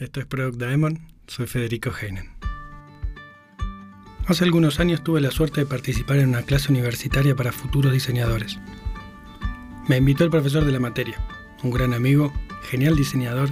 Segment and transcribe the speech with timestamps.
[0.00, 2.30] Esto es Product Diamond, soy Federico Heinen.
[4.26, 8.58] Hace algunos años tuve la suerte de participar en una clase universitaria para futuros diseñadores.
[9.88, 11.18] Me invitó el profesor de la materia,
[11.62, 12.32] un gran amigo,
[12.62, 13.50] genial diseñador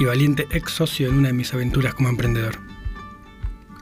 [0.00, 2.54] y valiente ex socio en una de mis aventuras como emprendedor.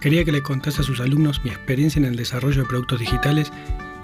[0.00, 3.52] Quería que le contase a sus alumnos mi experiencia en el desarrollo de productos digitales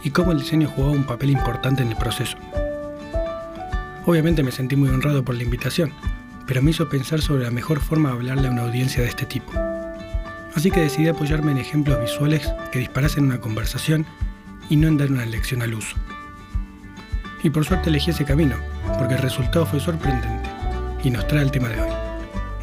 [0.04, 2.38] y cómo el diseño jugaba un papel importante en el proceso.
[4.06, 5.92] Obviamente me sentí muy honrado por la invitación,
[6.48, 9.26] pero me hizo pensar sobre la mejor forma de hablarle a una audiencia de este
[9.26, 9.52] tipo.
[10.54, 14.06] Así que decidí apoyarme en ejemplos visuales que disparasen una conversación
[14.70, 15.94] y no en dar una lección al uso.
[17.44, 18.56] Y por suerte elegí ese camino,
[18.98, 20.48] porque el resultado fue sorprendente
[21.04, 21.90] y nos trae el tema de hoy.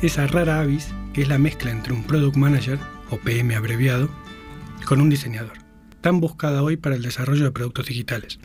[0.02, 2.80] Esa rara avis que es la mezcla entre un Product Manager,
[3.12, 4.10] o PM abreviado,
[4.86, 5.54] con un diseñador,
[6.02, 8.40] tan buscada hoy para el desarrollo de productos digitales.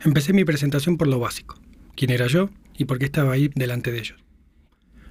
[0.00, 1.58] Empecé mi presentación por lo básico,
[1.96, 4.18] quién era yo y por qué estaba ahí delante de ellos.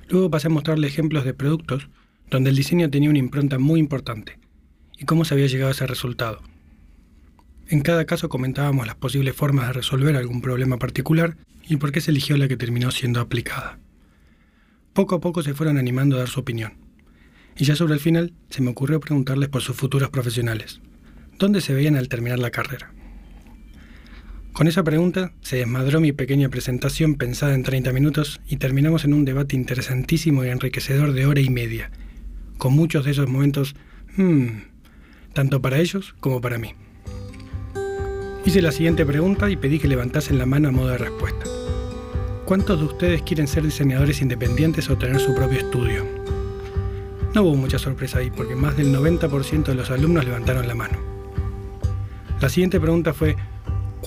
[0.09, 1.89] Luego pasé a mostrarle ejemplos de productos
[2.31, 4.39] donde el diseño tenía una impronta muy importante
[4.97, 6.41] y cómo se había llegado a ese resultado.
[7.67, 11.37] En cada caso comentábamos las posibles formas de resolver algún problema particular
[11.67, 13.79] y por qué se eligió la que terminó siendo aplicada.
[14.93, 16.73] Poco a poco se fueron animando a dar su opinión.
[17.57, 20.79] Y ya sobre el final se me ocurrió preguntarles por sus futuros profesionales.
[21.37, 22.93] ¿Dónde se veían al terminar la carrera?
[24.57, 29.13] Con esa pregunta se desmadró mi pequeña presentación pensada en 30 minutos y terminamos en
[29.13, 31.91] un debate interesantísimo y enriquecedor de hora y media,
[32.57, 33.75] con muchos de esos momentos,
[34.15, 34.47] hmm,
[35.33, 36.73] tanto para ellos como para mí.
[38.45, 41.45] Hice la siguiente pregunta y pedí que levantasen la mano a modo de respuesta.
[42.45, 46.03] ¿Cuántos de ustedes quieren ser diseñadores independientes o tener su propio estudio?
[47.35, 50.97] No hubo mucha sorpresa ahí porque más del 90% de los alumnos levantaron la mano.
[52.41, 53.35] La siguiente pregunta fue,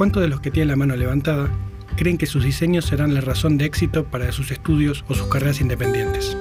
[0.01, 1.51] ¿Cuántos de los que tienen la mano levantada
[1.95, 5.61] creen que sus diseños serán la razón de éxito para sus estudios o sus carreras
[5.61, 6.39] independientes?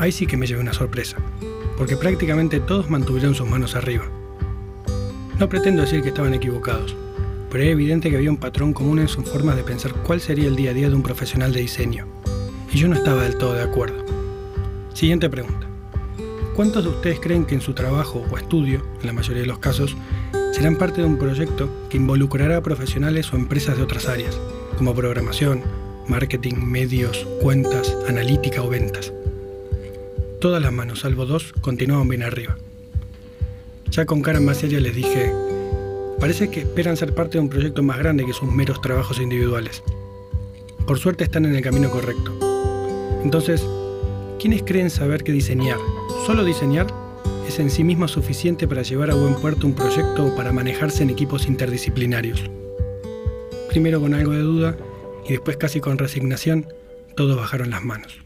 [0.00, 1.18] Ahí sí que me llevé una sorpresa,
[1.78, 4.06] porque prácticamente todos mantuvieron sus manos arriba.
[5.38, 6.96] No pretendo decir que estaban equivocados,
[7.52, 10.48] pero es evidente que había un patrón común en sus formas de pensar cuál sería
[10.48, 12.08] el día a día de un profesional de diseño,
[12.72, 14.04] y yo no estaba del todo de acuerdo.
[14.92, 15.68] Siguiente pregunta.
[16.56, 19.60] ¿Cuántos de ustedes creen que en su trabajo o estudio, en la mayoría de los
[19.60, 19.96] casos,
[20.54, 24.38] serán parte de un proyecto que involucrará a profesionales o empresas de otras áreas,
[24.78, 25.62] como programación,
[26.06, 29.12] marketing, medios, cuentas, analítica o ventas.
[30.40, 32.56] Todas las manos, salvo dos, continuaban bien arriba.
[33.90, 35.32] Ya con cara más seria les dije,
[36.20, 39.82] parece que esperan ser parte de un proyecto más grande que sus meros trabajos individuales.
[40.86, 42.32] Por suerte están en el camino correcto.
[43.24, 43.66] Entonces,
[44.38, 45.78] ¿quiénes creen saber qué diseñar?
[46.26, 47.03] ¿Solo diseñar
[47.54, 51.04] es en sí mismo suficiente para llevar a buen puerto un proyecto o para manejarse
[51.04, 52.42] en equipos interdisciplinarios.
[53.68, 54.76] Primero con algo de duda
[55.28, 56.66] y después casi con resignación,
[57.16, 58.18] todos bajaron las manos.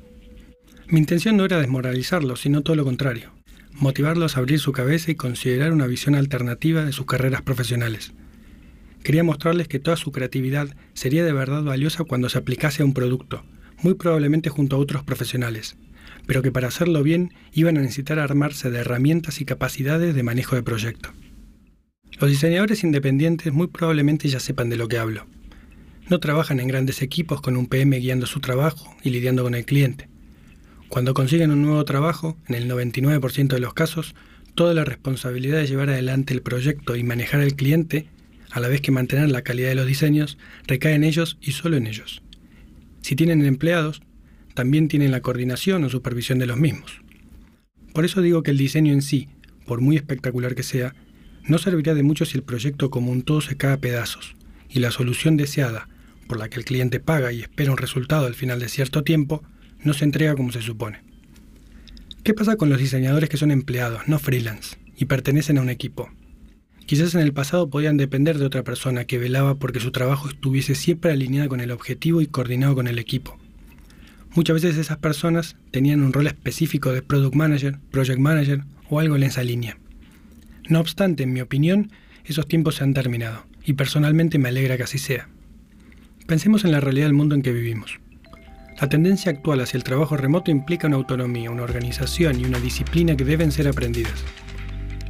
[0.86, 3.32] Mi intención no era desmoralizarlos, sino todo lo contrario,
[3.72, 8.14] motivarlos a abrir su cabeza y considerar una visión alternativa de sus carreras profesionales.
[9.02, 12.94] Quería mostrarles que toda su creatividad sería de verdad valiosa cuando se aplicase a un
[12.94, 13.44] producto,
[13.82, 15.76] muy probablemente junto a otros profesionales,
[16.28, 20.56] pero que para hacerlo bien iban a necesitar armarse de herramientas y capacidades de manejo
[20.56, 21.10] de proyecto.
[22.20, 25.26] Los diseñadores independientes muy probablemente ya sepan de lo que hablo.
[26.10, 29.64] No trabajan en grandes equipos con un PM guiando su trabajo y lidiando con el
[29.64, 30.10] cliente.
[30.90, 34.14] Cuando consiguen un nuevo trabajo, en el 99% de los casos,
[34.54, 38.06] toda la responsabilidad de llevar adelante el proyecto y manejar al cliente,
[38.50, 40.36] a la vez que mantener la calidad de los diseños,
[40.66, 42.22] recae en ellos y solo en ellos.
[43.00, 44.02] Si tienen empleados,
[44.58, 47.00] también tienen la coordinación o supervisión de los mismos.
[47.94, 49.28] Por eso digo que el diseño en sí,
[49.68, 50.96] por muy espectacular que sea,
[51.44, 54.34] no serviría de mucho si el proyecto como un todo se cae a pedazos
[54.68, 55.88] y la solución deseada,
[56.26, 59.44] por la que el cliente paga y espera un resultado al final de cierto tiempo,
[59.84, 61.04] no se entrega como se supone.
[62.24, 66.10] ¿Qué pasa con los diseñadores que son empleados, no freelance, y pertenecen a un equipo?
[66.84, 70.74] Quizás en el pasado podían depender de otra persona que velaba porque su trabajo estuviese
[70.74, 73.38] siempre alineado con el objetivo y coordinado con el equipo.
[74.38, 79.16] Muchas veces esas personas tenían un rol específico de Product Manager, Project Manager o algo
[79.16, 79.78] en esa línea.
[80.68, 81.90] No obstante, en mi opinión,
[82.24, 85.28] esos tiempos se han terminado, y personalmente me alegra que así sea.
[86.28, 87.98] Pensemos en la realidad del mundo en que vivimos.
[88.80, 93.16] La tendencia actual hacia el trabajo remoto implica una autonomía, una organización y una disciplina
[93.16, 94.24] que deben ser aprendidas.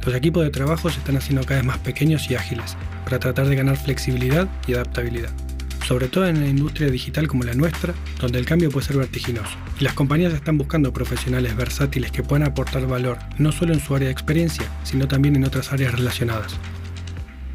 [0.07, 3.45] Los equipos de trabajo se están haciendo cada vez más pequeños y ágiles, para tratar
[3.45, 5.48] de ganar flexibilidad y adaptabilidad
[5.89, 9.57] sobre todo en la industria digital como la nuestra, donde el cambio puede ser vertiginoso.
[9.79, 13.95] Y las compañías están buscando profesionales versátiles que puedan aportar valor no solo en su
[13.95, 16.55] área de experiencia, sino también en otras áreas relacionadas.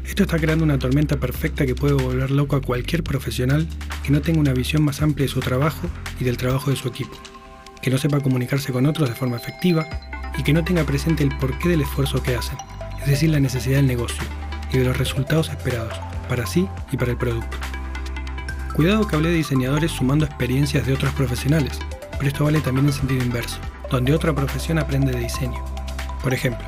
[0.05, 3.65] Esto está creando una tormenta perfecta que puede volver loco a cualquier profesional
[4.03, 5.87] que no tenga una visión más amplia de su trabajo
[6.19, 7.17] y del trabajo de su equipo.
[7.81, 9.87] que no sepa comunicarse con otros de forma efectiva
[10.37, 12.57] y que no tenga presente el porqué del esfuerzo que hacen,
[12.99, 14.23] es decir, la necesidad del negocio
[14.73, 15.93] y de los resultados esperados,
[16.27, 17.64] para sí y para el producto.
[18.75, 21.79] Cuidado que hablé de diseñadores sumando experiencias de otros profesionales,
[22.17, 23.57] pero esto vale también en sentido inverso,
[23.89, 25.63] donde otra profesión aprende de diseño.
[26.21, 26.67] Por ejemplo,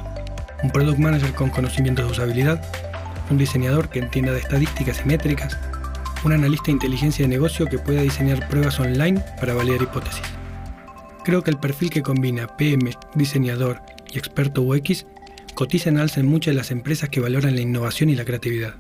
[0.64, 2.64] un product manager con conocimientos de usabilidad,
[3.30, 5.58] un diseñador que entienda de estadísticas y métricas,
[6.24, 10.24] un analista de inteligencia de negocio que pueda diseñar pruebas online para validar hipótesis.
[11.26, 15.06] Creo que el perfil que combina PM, diseñador y experto UX
[15.56, 18.76] cotiza en alza en muchas de las empresas que valoran la innovación y la creatividad.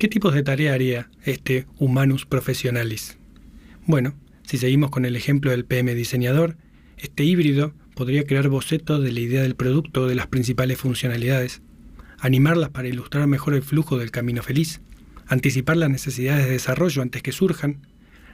[0.00, 3.18] ¿Qué tipos de tarea haría este Humanus Professionalis?
[3.84, 4.14] Bueno,
[4.44, 6.56] si seguimos con el ejemplo del PM diseñador,
[6.96, 11.60] este híbrido podría crear bocetos de la idea del producto o de las principales funcionalidades,
[12.18, 14.80] animarlas para ilustrar mejor el flujo del camino feliz,
[15.26, 17.86] anticipar las necesidades de desarrollo antes que surjan,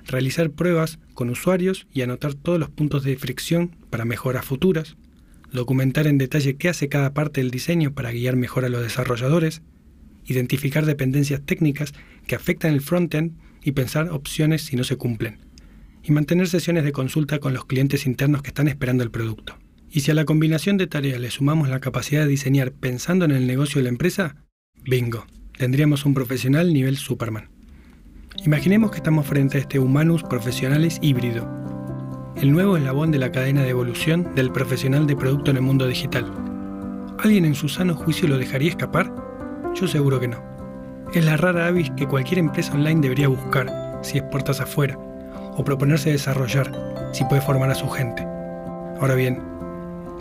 [0.06, 4.96] realizar pruebas con usuarios y anotar todos los puntos de fricción para mejoras futuras,
[5.50, 9.62] documentar en detalle qué hace cada parte del diseño para guiar mejor a los desarrolladores,
[10.26, 11.94] identificar dependencias técnicas
[12.26, 13.32] que afectan el frontend
[13.62, 15.38] y pensar opciones si no se cumplen,
[16.02, 19.58] y mantener sesiones de consulta con los clientes internos que están esperando el producto.
[19.90, 23.30] Y si a la combinación de tareas le sumamos la capacidad de diseñar pensando en
[23.30, 24.36] el negocio de la empresa,
[24.84, 25.26] bingo,
[25.56, 27.48] tendríamos un profesional nivel Superman.
[28.44, 31.50] Imaginemos que estamos frente a este Humanus Profesionalis híbrido,
[32.36, 35.86] el nuevo eslabón de la cadena de evolución del profesional de producto en el mundo
[35.86, 36.30] digital.
[37.18, 39.25] ¿Alguien en su sano juicio lo dejaría escapar?
[39.78, 40.38] Yo seguro que no.
[41.12, 44.96] Es la rara avis que cualquier empresa online debería buscar si es puertas afuera,
[45.56, 46.72] o proponerse desarrollar
[47.12, 48.26] si puede formar a su gente.
[49.00, 49.42] Ahora bien,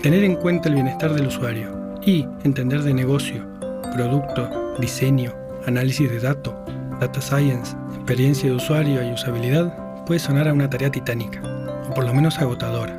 [0.02, 3.46] tener en cuenta el bienestar del usuario y entender de negocio,
[3.94, 5.32] producto, diseño,
[5.66, 6.54] análisis de datos,
[7.00, 11.42] data science, experiencia de usuario y usabilidad puede sonar a una tarea titánica,
[11.90, 12.94] o por lo menos agotadora.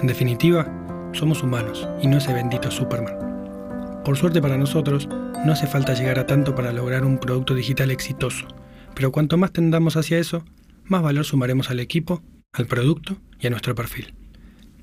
[0.00, 0.66] En definitiva,
[1.12, 4.02] somos humanos y no ese bendito Superman.
[4.04, 5.08] Por suerte para nosotros,
[5.44, 8.46] no hace falta llegar a tanto para lograr un producto digital exitoso,
[8.94, 10.44] pero cuanto más tendamos hacia eso,
[10.84, 12.22] más valor sumaremos al equipo,
[12.52, 14.14] al producto y a nuestro perfil.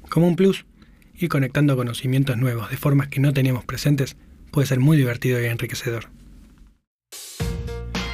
[0.09, 0.65] Como un plus,
[1.15, 4.17] ir conectando conocimientos nuevos de formas que no teníamos presentes
[4.51, 6.09] puede ser muy divertido y enriquecedor.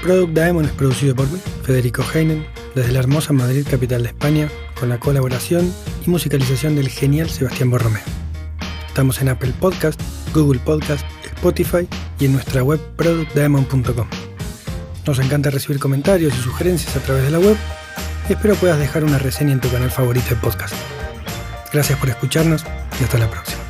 [0.01, 1.25] Product Diamond es producido por
[1.63, 2.45] Federico Heinen,
[2.75, 4.49] desde la hermosa Madrid, capital de España,
[4.79, 5.73] con la colaboración
[6.05, 8.03] y musicalización del genial Sebastián Borromeo.
[8.87, 9.99] Estamos en Apple Podcast,
[10.33, 11.05] Google Podcast,
[11.35, 11.87] Spotify
[12.19, 14.07] y en nuestra web productdiamond.com.
[15.05, 17.57] Nos encanta recibir comentarios y sugerencias a través de la web
[18.27, 20.73] y espero puedas dejar una reseña en tu canal favorito de podcast.
[21.71, 22.63] Gracias por escucharnos
[22.99, 23.64] y hasta la próxima.